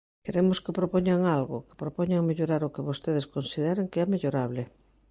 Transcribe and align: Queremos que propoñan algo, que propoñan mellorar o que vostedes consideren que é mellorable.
Queremos 0.25 0.57
que 0.63 0.77
propoñan 0.79 1.21
algo, 1.37 1.57
que 1.67 1.79
propoñan 1.83 2.27
mellorar 2.29 2.61
o 2.67 2.73
que 2.73 2.85
vostedes 2.89 3.29
consideren 3.35 3.89
que 3.91 3.99
é 4.03 4.05
mellorable. 4.13 4.61